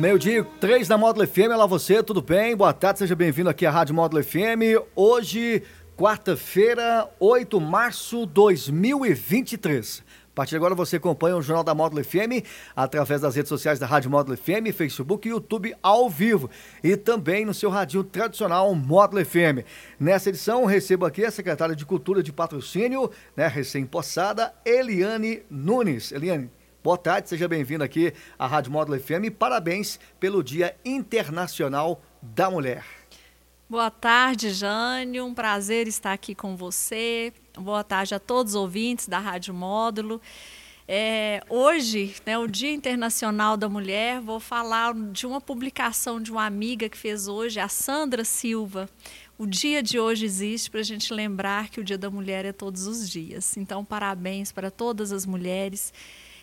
[0.00, 2.56] Meio dia, 3 da Módulo FM, olá você, tudo bem?
[2.56, 4.80] Boa tarde, seja bem-vindo aqui à Rádio Módulo FM.
[4.96, 5.62] Hoje,
[5.94, 10.02] quarta-feira, 8 de março de 2023.
[10.32, 12.42] A partir de agora você acompanha o Jornal da Módulo FM
[12.74, 16.48] através das redes sociais da Rádio Módulo FM, Facebook e YouTube ao vivo.
[16.82, 19.66] E também no seu radinho tradicional Módulo FM.
[19.98, 26.10] Nessa edição, recebo aqui a secretária de Cultura de Patrocínio, né, recém-possada, Eliane Nunes.
[26.10, 26.50] Eliane,
[26.82, 32.50] Boa tarde, seja bem-vindo aqui à Rádio Módulo FM e parabéns pelo Dia Internacional da
[32.50, 32.82] Mulher.
[33.68, 35.26] Boa tarde, Jânio.
[35.26, 37.34] Um prazer estar aqui com você.
[37.54, 40.22] Boa tarde a todos os ouvintes da Rádio Módulo.
[40.88, 46.46] É, hoje, né, o Dia Internacional da Mulher, vou falar de uma publicação de uma
[46.46, 48.88] amiga que fez hoje, a Sandra Silva.
[49.36, 52.52] O dia de hoje existe para a gente lembrar que o Dia da Mulher é
[52.52, 53.54] todos os dias.
[53.58, 55.92] Então, parabéns para todas as mulheres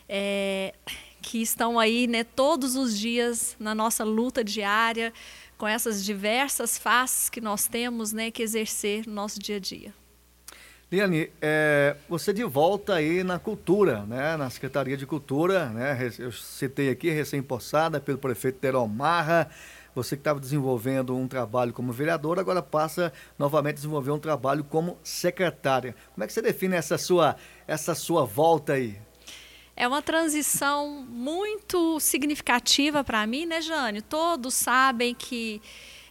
[0.07, 0.73] é,
[1.21, 5.11] que estão aí né, todos os dias na nossa luta diária,
[5.57, 9.93] com essas diversas faces que nós temos né, que exercer no nosso dia a dia.
[10.89, 16.31] Liane, é, você de volta aí na cultura, né, na Secretaria de Cultura, né, eu
[16.31, 19.49] citei aqui, recém-possada pelo prefeito Teron Marra,
[19.93, 24.63] você que estava desenvolvendo um trabalho como vereadora, agora passa novamente a desenvolver um trabalho
[24.63, 25.95] como secretária.
[26.13, 27.35] Como é que você define essa sua,
[27.67, 28.97] essa sua volta aí?
[29.79, 34.01] É uma transição muito significativa para mim, né, Jânio?
[34.01, 35.61] Todos sabem que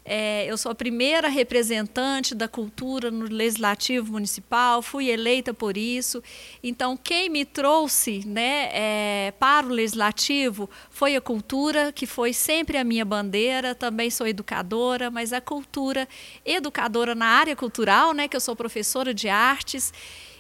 [0.05, 6.23] é, eu sou a primeira representante da cultura no Legislativo Municipal, fui eleita por isso.
[6.63, 12.79] Então, quem me trouxe né, é, para o Legislativo foi a cultura, que foi sempre
[12.79, 13.75] a minha bandeira.
[13.75, 16.07] Também sou educadora, mas a cultura,
[16.45, 19.93] educadora na área cultural, né, que eu sou professora de artes.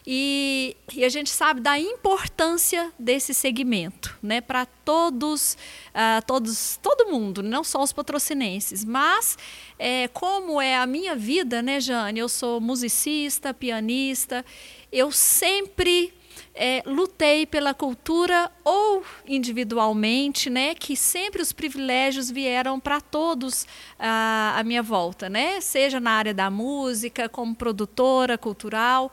[0.06, 5.58] E, e, a gente sabe da importância desse segmento, né, para todos,
[5.90, 8.84] uh, todos, todo mundo, não só os patrocinenses.
[8.84, 9.36] Mas
[9.76, 12.20] é, como é a minha vida, né, Jane?
[12.20, 14.44] Eu sou musicista, pianista.
[14.92, 16.14] Eu sempre
[16.54, 23.66] é, lutei pela cultura ou individualmente, né, que sempre os privilégios vieram para todos
[23.98, 29.12] à minha volta, né, seja na área da música, como produtora cultural,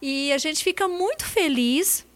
[0.00, 2.06] e a gente fica muito feliz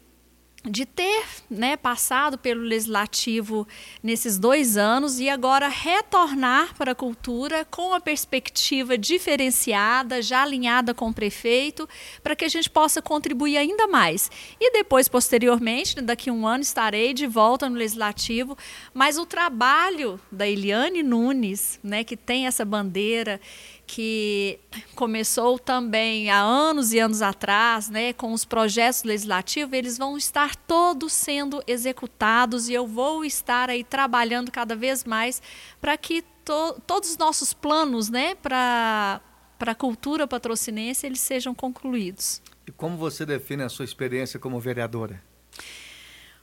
[0.69, 3.67] de ter né, passado pelo legislativo
[4.03, 10.93] nesses dois anos e agora retornar para a cultura com a perspectiva diferenciada, já alinhada
[10.93, 11.89] com o prefeito,
[12.23, 14.31] para que a gente possa contribuir ainda mais.
[14.61, 18.57] E depois, posteriormente, né, daqui a um ano, estarei de volta no legislativo,
[18.93, 23.41] mas o trabalho da Eliane Nunes, né, que tem essa bandeira
[23.89, 24.61] que
[24.95, 30.55] começou também há anos e anos atrás, né, com os projetos legislativos, eles vão estar
[30.55, 35.41] todos sendo executados e eu vou estar aí trabalhando cada vez mais
[35.81, 39.23] para que to todos os nossos planos, né, para
[39.59, 42.41] para a cultura patrocinense, eles sejam concluídos.
[42.65, 45.21] E como você define a sua experiência como vereadora?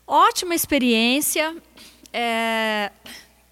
[0.06, 1.56] Ótima experiência.
[2.12, 2.92] É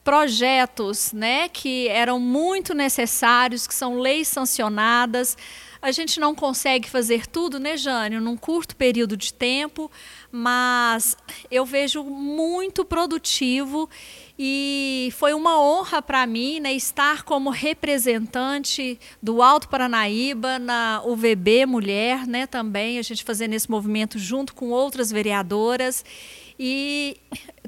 [0.03, 5.38] projetos né, que eram muito necessários, que são leis sancionadas.
[5.81, 9.92] A gente não consegue fazer tudo, né, Jânio, num curto período de tempo,
[10.31, 11.18] mas
[11.52, 13.90] eu vejo muito produtivo
[14.40, 21.66] e foi uma honra para mim né, estar como representante do Alto Paranaíba na UVB
[21.66, 26.03] Mulher, né, também a gente fazendo esse movimento junto com outras vereadoras
[26.58, 27.18] e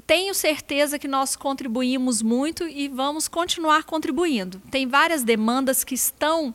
[0.06, 4.62] tenho certeza que nós contribuímos muito e vamos continuar contribuindo.
[4.70, 6.54] Tem várias demandas que estão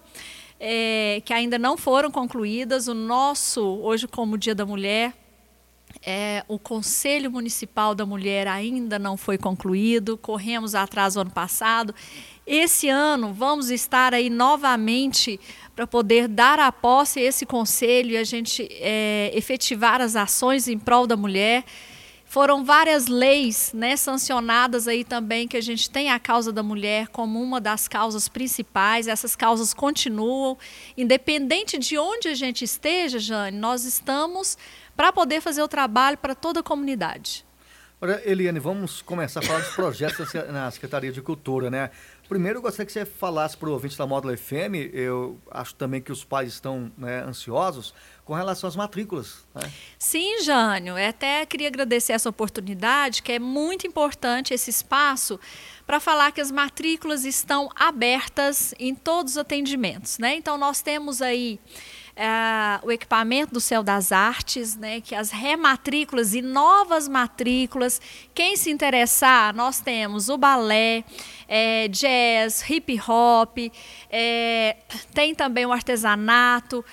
[0.59, 2.87] é, que ainda não foram concluídas.
[2.87, 5.13] O nosso, hoje, como Dia da Mulher,
[6.01, 11.93] é, o Conselho Municipal da Mulher ainda não foi concluído, corremos atrás do ano passado.
[12.45, 15.39] Esse ano vamos estar aí novamente
[15.75, 20.67] para poder dar a posse a esse conselho e a gente é, efetivar as ações
[20.67, 21.65] em prol da mulher.
[22.31, 27.09] Foram várias leis né, sancionadas aí também que a gente tem a causa da mulher
[27.09, 29.09] como uma das causas principais.
[29.09, 30.57] Essas causas continuam,
[30.95, 34.57] independente de onde a gente esteja, Jane, nós estamos
[34.95, 37.45] para poder fazer o trabalho para toda a comunidade.
[38.23, 41.91] Eliane, vamos começar a falar dos projetos na Secretaria de Cultura, né?
[42.29, 46.01] Primeiro, eu gostaria que você falasse para o ouvinte da Módulo FM, eu acho também
[46.01, 47.93] que os pais estão né, ansiosos
[48.31, 49.45] com relação às matrículas.
[49.53, 49.69] Né?
[49.99, 55.37] Sim, Jânio, eu até queria agradecer essa oportunidade, que é muito importante esse espaço
[55.85, 60.17] para falar que as matrículas estão abertas em todos os atendimentos.
[60.17, 60.35] Né?
[60.35, 61.59] Então, nós temos aí
[62.15, 68.01] é, o equipamento do Céu das Artes, né, que as rematrículas e novas matrículas,
[68.33, 71.03] quem se interessar, nós temos o balé,
[71.47, 73.57] é, jazz, hip hop,
[74.09, 74.77] é,
[75.13, 76.83] tem também o artesanato,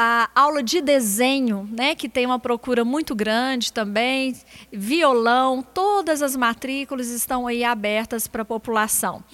[0.00, 4.32] a aula de desenho, né, que tem uma procura muito grande também,
[4.72, 9.24] violão, todas as matrículas estão aí abertas para a população.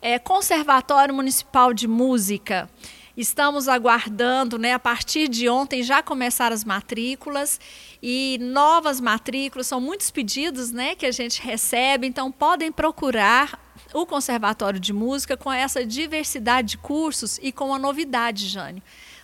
[0.00, 2.70] É, Conservatório Municipal de Música,
[3.14, 4.72] Estamos aguardando, né?
[4.72, 7.60] A partir de ontem já começaram as matrículas
[8.02, 13.60] e novas matrículas, são muitos pedidos, né, que a gente recebe, então podem procurar
[13.92, 18.82] o Conservatório de Música com essa diversidade de cursos e com a novidade, Jânio.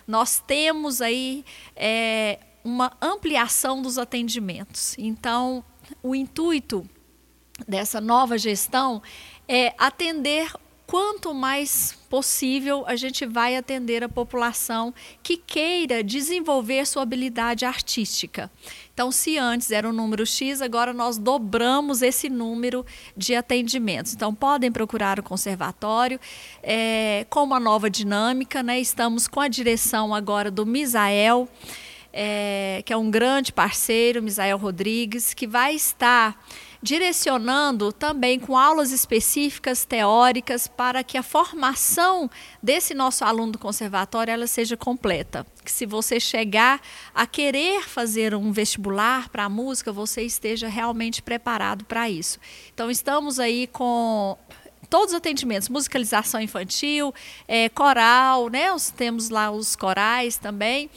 [0.09, 1.45] Nós temos aí
[1.75, 4.95] é, uma ampliação dos atendimentos.
[4.97, 5.63] Então,
[6.01, 6.83] o intuito
[7.67, 9.03] dessa nova gestão
[9.47, 10.51] é atender
[10.89, 14.91] quanto mais possível a gente vai atender a população
[15.21, 18.49] que queira desenvolver sua habilidade artística.
[18.91, 22.83] Então, se antes era um número X, agora nós dobramos esse número
[23.15, 24.15] de atendimentos.
[24.15, 26.19] Então, podem procurar o conservatório
[26.63, 28.63] é, com uma nova dinâmica.
[28.63, 28.79] Né?
[28.79, 31.47] Estamos com a direção agora do Misael.
[32.11, 36.35] É, que é um grande parceiro, Misael Rodrigues, que vai estar
[36.81, 42.29] direcionando também com aulas específicas teóricas para que a formação
[42.63, 45.45] desse nosso aluno do conservatório ela seja completa.
[45.63, 46.81] Que se você chegar
[47.13, 52.39] a querer fazer um vestibular para a música, você esteja realmente preparado para isso.
[52.73, 54.37] Então estamos aí com
[54.89, 57.13] todos os atendimentos, musicalização infantil,
[57.47, 58.71] é, coral, né?
[58.73, 60.89] Os, temos lá os corais também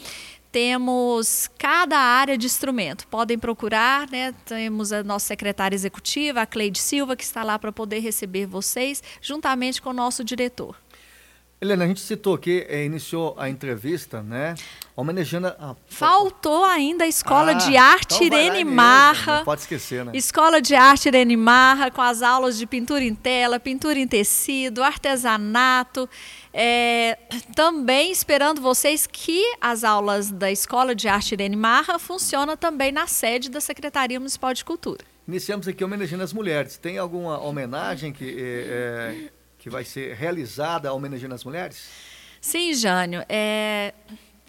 [0.52, 3.08] temos cada área de instrumento.
[3.08, 4.34] Podem procurar, né?
[4.44, 9.02] Temos a nossa secretária executiva, a Cleide Silva, que está lá para poder receber vocês,
[9.22, 10.76] juntamente com o nosso diretor.
[11.58, 14.54] Helena, a gente citou aqui, é, iniciou a entrevista, né?
[14.94, 15.74] Homenageando a...
[15.86, 19.42] Faltou ainda a Escola ah, de Arte então Irene Marra.
[19.44, 20.12] Pode esquecer, né?
[20.14, 24.82] Escola de Arte Irene Marra, com as aulas de pintura em tela, pintura em tecido,
[24.82, 26.08] artesanato.
[26.52, 27.18] É,
[27.54, 33.06] também esperando vocês que as aulas da Escola de Arte Irene Marra funcionam também na
[33.06, 35.04] sede da Secretaria Municipal de Cultura.
[35.26, 36.76] Iniciamos aqui homenageando as mulheres.
[36.76, 38.24] Tem alguma homenagem que...
[38.38, 41.88] É, é que vai ser realizada homenageando as mulheres?
[42.40, 43.24] Sim, Jânio.
[43.28, 43.94] É,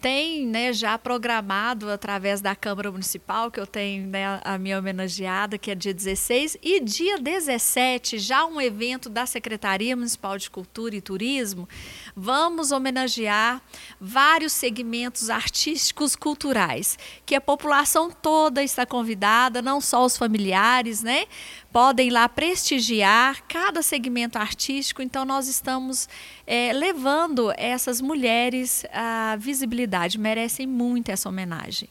[0.04, 5.58] tem né, já programado através da Câmara Municipal, que eu tenho né, a minha homenageada,
[5.58, 10.94] que é dia 16, e dia 17, já um evento da Secretaria Municipal de Cultura
[10.94, 11.70] e Turismo.
[12.14, 13.62] Vamos homenagear
[13.98, 21.28] vários segmentos artísticos culturais, que a população toda está convidada, não só os familiares, né?
[21.74, 25.02] Podem lá prestigiar cada segmento artístico.
[25.02, 26.08] Então, nós estamos
[26.46, 31.90] é, levando essas mulheres à visibilidade, merecem muito essa homenagem.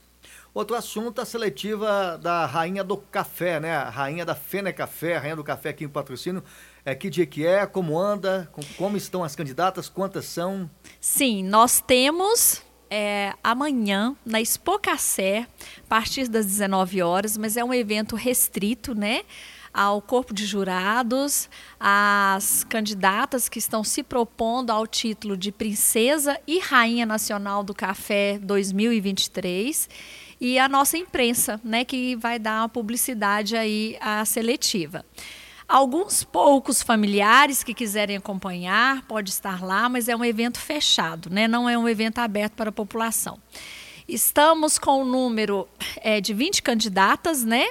[0.54, 3.74] Outro assunto, a seletiva da Rainha do Café, né?
[3.74, 6.44] A Rainha da Fene Café, a Rainha do Café aqui em patrocínio.
[6.84, 10.70] É, que dia que é, como anda, como estão as candidatas, quantas são?
[11.00, 15.46] Sim, nós temos é, amanhã na Expocacé,
[15.78, 19.22] a partir das 19 horas, mas é um evento restrito, né?
[19.72, 21.48] Ao corpo de jurados,
[21.80, 28.38] às candidatas que estão se propondo ao título de Princesa e Rainha Nacional do Café
[28.38, 29.88] 2023
[30.40, 35.04] e a nossa imprensa, né, que vai dar uma publicidade aí à seletiva.
[35.68, 41.48] Alguns poucos familiares que quiserem acompanhar, pode estar lá, mas é um evento fechado, né?
[41.48, 43.38] não é um evento aberto para a população.
[44.06, 47.68] Estamos com o número é, de 20 candidatas, né?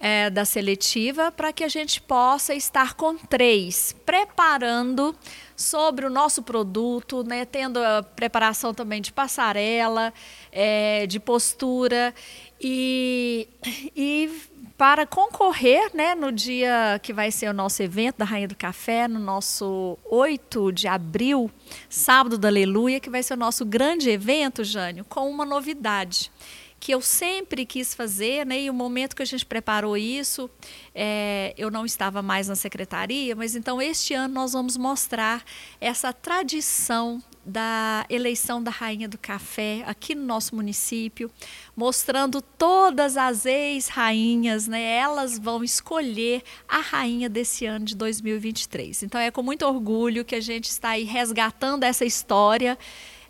[0.00, 5.14] É, da seletiva para que a gente possa estar com três, preparando
[5.54, 10.12] sobre o nosso produto, né, tendo a preparação também de passarela,
[10.50, 12.14] é, de postura
[12.58, 13.46] e,
[13.94, 14.30] e
[14.78, 19.06] para concorrer né, no dia que vai ser o nosso evento da Rainha do Café,
[19.06, 21.50] no nosso 8 de abril,
[21.90, 26.32] sábado da Aleluia, que vai ser o nosso grande evento, Jânio, com uma novidade
[26.80, 28.62] que eu sempre quis fazer, né?
[28.62, 30.48] E o momento que a gente preparou isso,
[30.94, 35.44] é, eu não estava mais na secretaria, mas então este ano nós vamos mostrar
[35.78, 41.30] essa tradição da eleição da Rainha do Café aqui no nosso município,
[41.76, 44.82] mostrando todas as ex-rainhas, né?
[44.96, 49.02] Elas vão escolher a rainha desse ano de 2023.
[49.02, 52.78] Então é com muito orgulho que a gente está aí resgatando essa história.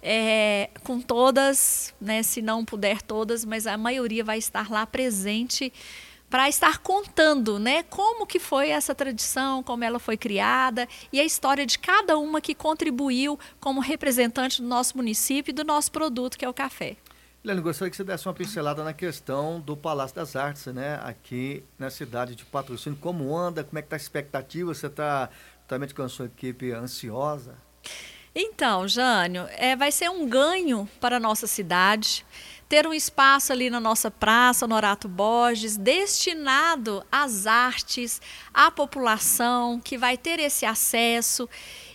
[0.03, 5.71] É, com todas, né, se não puder todas, mas a maioria vai estar lá presente
[6.31, 11.25] para estar contando, né, como que foi essa tradição, como ela foi criada e a
[11.25, 16.39] história de cada uma que contribuiu como representante do nosso município e do nosso produto,
[16.39, 16.97] que é o café.
[17.43, 21.65] Helena, gostaria que você desse uma pincelada na questão do Palácio das Artes, né, aqui
[21.79, 22.99] na cidade de Patrocínio.
[22.99, 23.65] Como anda?
[23.65, 24.73] Como é que está a expectativa?
[24.73, 25.31] Você está
[25.63, 27.57] totalmente com a sua equipe ansiosa?
[28.35, 32.25] Então, Jânio, é, vai ser um ganho para a nossa cidade
[32.71, 38.23] ter um espaço ali na nossa praça, Norato Borges, destinado às artes,
[38.55, 41.49] à população que vai ter esse acesso.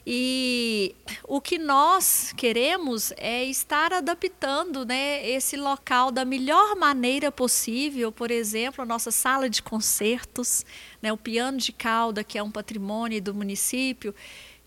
[0.05, 8.11] E o que nós queremos é estar adaptando né, esse local da melhor maneira possível.
[8.11, 10.65] Por exemplo, a nossa sala de concertos,
[11.01, 14.13] né, o piano de cauda, que é um patrimônio do município,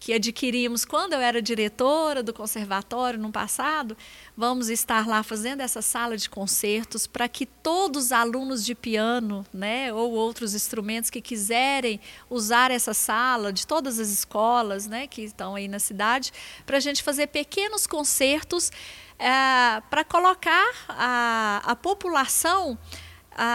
[0.01, 3.97] que adquirimos quando eu era diretora do conservatório no passado,
[4.37, 9.45] vamos estar lá fazendo essa sala de concertos para que todos os alunos de piano,
[9.53, 12.01] né, ou outros instrumentos que quiserem
[12.31, 16.33] usar essa sala de todas as escolas, né, que estão aí na cidade,
[16.65, 18.71] para a gente fazer pequenos concertos
[19.19, 22.79] é, para colocar a, a população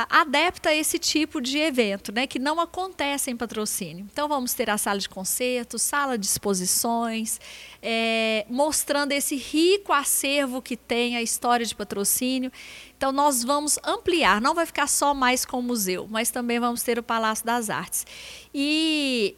[0.09, 4.07] adepta a esse tipo de evento, né, que não acontece em patrocínio.
[4.11, 7.39] Então, vamos ter a sala de concertos, sala de exposições,
[7.81, 12.49] é, mostrando esse rico acervo que tem a história de patrocínio.
[12.95, 16.81] Então, nós vamos ampliar, não vai ficar só mais com o museu, mas também vamos
[16.81, 18.07] ter o Palácio das Artes.
[18.53, 19.35] E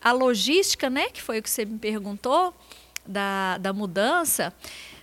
[0.00, 2.54] a logística, né, que foi o que você me perguntou,
[3.06, 4.54] da, da mudança,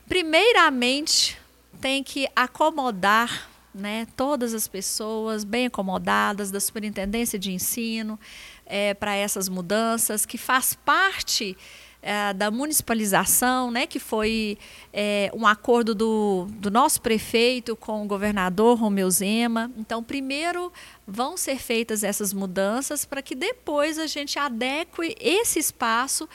[0.08, 1.38] primeiramente
[1.80, 8.20] tem que acomodar né, todas as pessoas bem acomodadas da superintendência de ensino
[8.66, 11.56] é, para essas mudanças, que faz parte
[12.02, 14.58] é, da municipalização, né, que foi
[14.94, 19.72] é, um acordo do, do nosso prefeito com o governador Romeu Zema.
[19.78, 20.72] Então, primeiro
[21.06, 26.28] vão ser feitas essas mudanças para que depois a gente adeque esse espaço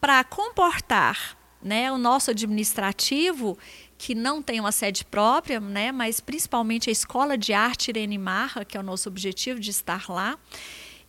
[0.00, 3.56] para comportar né, o nosso administrativo
[4.04, 8.62] que não tem uma sede própria, né, mas principalmente a Escola de Arte Irene Marra,
[8.62, 10.38] que é o nosso objetivo de estar lá,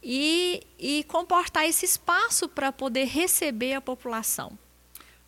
[0.02, 4.58] e, e comportar esse espaço para poder receber a população.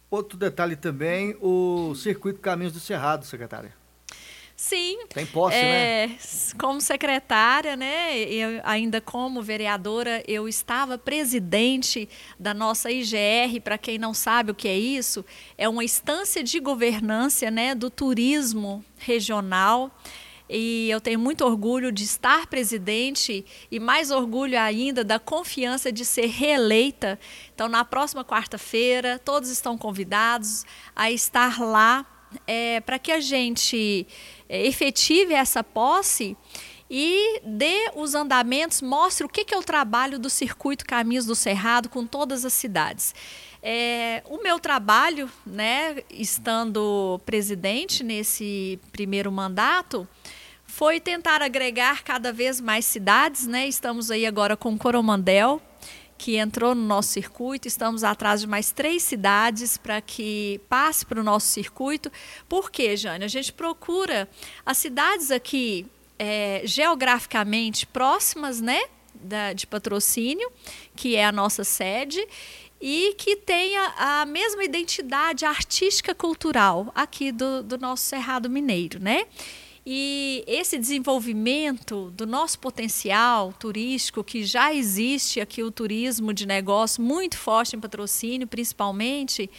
[0.09, 3.75] Outro detalhe também, o Circuito Caminhos do Cerrado, secretária.
[4.59, 5.05] Sim.
[5.09, 6.17] Tem posse, é, né?
[6.59, 8.17] Como secretária, né?
[8.17, 12.09] Eu, ainda como vereadora, eu estava presidente
[12.39, 13.61] da nossa IGR.
[13.63, 15.23] Para quem não sabe o que é isso,
[15.59, 19.95] é uma instância de governança, né, do turismo regional.
[20.49, 26.03] E eu tenho muito orgulho de estar presidente e mais orgulho ainda da confiança de
[26.03, 27.19] ser reeleita.
[27.53, 32.03] Então, na próxima quarta-feira, todos estão convidados a estar lá
[32.45, 34.07] é, para que a gente
[34.47, 36.35] é, efetive essa posse
[36.89, 41.35] e dê os andamentos, mostre o que, que é o trabalho do Circuito Caminhos do
[41.35, 43.13] Cerrado com todas as cidades.
[43.61, 50.07] É, o meu trabalho, né, estando presidente nesse primeiro mandato,
[50.65, 53.47] foi tentar agregar cada vez mais cidades.
[53.47, 53.67] Né?
[53.67, 55.61] Estamos aí agora com Coromandel,
[56.17, 57.67] que entrou no nosso circuito.
[57.67, 62.11] Estamos atrás de mais três cidades para que passe para o nosso circuito.
[62.49, 63.23] Por quê, Jane?
[63.23, 64.27] A gente procura
[64.65, 65.85] as cidades aqui
[66.17, 68.81] é, geograficamente próximas, né?
[69.13, 70.51] Da, de patrocínio,
[70.95, 72.23] que é a nossa sede,
[72.79, 79.25] e que tenha a mesma identidade artística cultural aqui do, do nosso Cerrado Mineiro, né?
[79.89, 87.01] E esse desenvolvimento do nosso potencial turístico, que já existe aqui o turismo de negócio
[87.01, 89.49] muito forte em patrocínio, principalmente,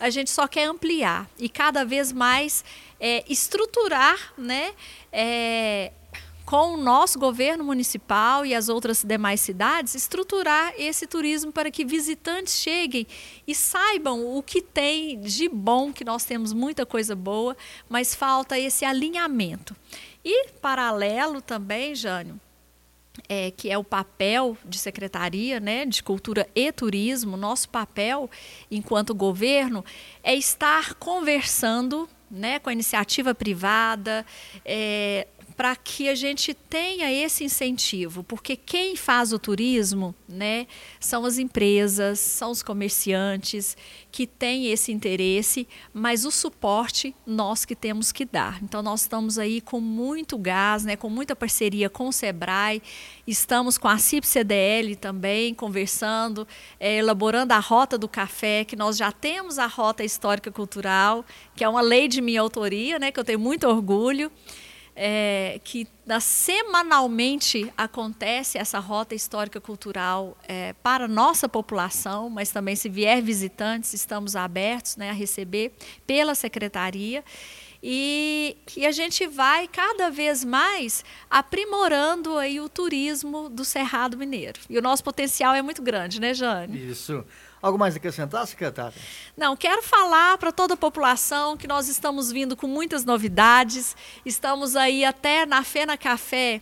[0.00, 2.64] a gente só quer ampliar e cada vez mais
[2.98, 4.72] é, estruturar né,
[5.12, 5.92] é,
[6.48, 11.84] com o nosso governo municipal e as outras demais cidades, estruturar esse turismo para que
[11.84, 13.06] visitantes cheguem
[13.46, 17.54] e saibam o que tem de bom, que nós temos muita coisa boa,
[17.86, 19.76] mas falta esse alinhamento.
[20.24, 22.40] E paralelo também, Jânio,
[23.28, 28.30] é, que é o papel de secretaria né, de cultura e turismo, nosso papel
[28.70, 29.84] enquanto governo
[30.22, 34.24] é estar conversando né, com a iniciativa privada,
[34.64, 35.26] é,
[35.58, 40.68] para que a gente tenha esse incentivo, porque quem faz o turismo, né,
[41.00, 43.76] são as empresas, são os comerciantes
[44.12, 48.62] que têm esse interesse, mas o suporte nós que temos que dar.
[48.62, 52.80] Então nós estamos aí com muito gás, né, com muita parceria com o Sebrae,
[53.26, 56.46] estamos com a CIP CDL também conversando,
[56.78, 61.24] é, elaborando a rota do café, que nós já temos a rota histórica cultural,
[61.56, 64.30] que é uma lei de minha autoria, né, que eu tenho muito orgulho
[65.00, 72.74] é, que da, semanalmente acontece essa rota histórica cultural é, para nossa população, mas também
[72.74, 75.72] se vier visitantes, estamos abertos né, a receber
[76.04, 77.24] pela secretaria.
[77.80, 84.58] E que a gente vai cada vez mais aprimorando aí o turismo do Cerrado Mineiro.
[84.68, 86.90] E o nosso potencial é muito grande, né, Jane?
[86.90, 87.24] Isso.
[87.60, 88.94] Algo mais a acrescentar, secretária?
[89.36, 93.96] Não, quero falar para toda a população que nós estamos vindo com muitas novidades.
[94.24, 96.60] Estamos aí até na Fena Café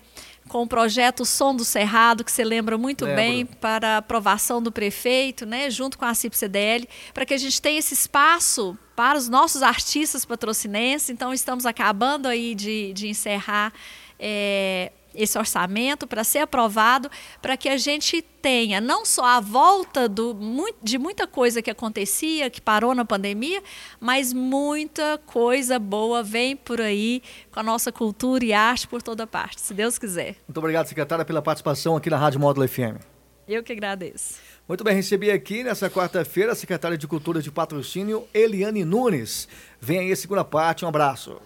[0.49, 3.21] com o projeto Som do Cerrado, que você lembra muito Lembro.
[3.21, 7.79] bem, para aprovação do prefeito, né, junto com a CIP-CDL, para que a gente tenha
[7.79, 11.11] esse espaço para os nossos artistas patrocinenses.
[11.11, 13.73] Então, estamos acabando aí de, de encerrar
[14.19, 20.09] é, esse orçamento para ser aprovado, para que a gente tenha não só a volta
[20.09, 20.37] do,
[20.83, 23.63] de muita coisa que acontecia, que parou na pandemia,
[23.99, 29.27] mas muita coisa boa vem por aí com a nossa cultura e arte por toda
[29.27, 30.37] parte, se Deus quiser.
[30.47, 33.01] Muito obrigado, secretária, pela participação aqui na Rádio Módulo FM.
[33.49, 34.56] Eu que agradeço.
[34.69, 39.47] Muito bem, recebi aqui nessa quarta-feira a secretária de Cultura de Patrocínio, Eliane Nunes.
[39.81, 41.41] Vem aí a segunda parte, um abraço.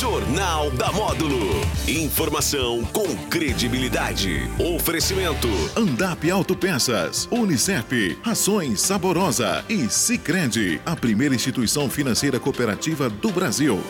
[0.00, 1.50] Jornal da Módulo.
[1.88, 4.48] Informação com credibilidade.
[4.76, 5.48] Oferecimento.
[5.76, 13.80] Andap Autopeças, Unicep, Rações Saborosa e Sicredi, a primeira instituição financeira cooperativa do Brasil.